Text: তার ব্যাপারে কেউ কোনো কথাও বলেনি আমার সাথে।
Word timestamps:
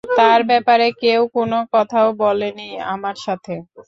তার 0.11 0.39
ব্যাপারে 0.49 0.87
কেউ 1.03 1.21
কোনো 1.35 1.57
কথাও 1.73 2.07
বলেনি 2.23 2.69
আমার 2.93 3.15
সাথে। 3.25 3.53